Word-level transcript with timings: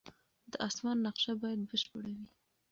د 0.51 0.53
اسمان 0.67 0.97
نقشه 1.05 1.33
باید 1.41 1.59
بشپړه 1.69 2.11
وي. 2.17 2.27